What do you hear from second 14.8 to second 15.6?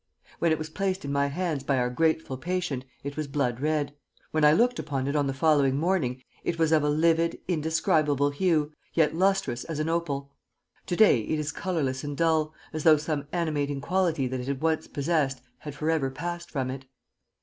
possessed